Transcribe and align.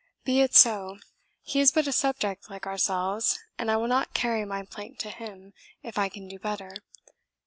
Be 0.23 0.39
it 0.41 0.55
so; 0.55 0.97
he 1.43 1.59
is 1.59 1.71
but 1.71 1.85
a 1.85 1.91
subject 1.91 2.49
like 2.49 2.65
ourselves, 2.65 3.37
and 3.59 3.69
I 3.69 3.77
will 3.77 3.87
not 3.87 4.15
carry 4.15 4.45
my 4.45 4.63
plaint 4.65 4.97
to 5.01 5.11
him, 5.11 5.53
if 5.83 5.95
I 5.99 6.09
can 6.09 6.27
do 6.27 6.39
better. 6.39 6.73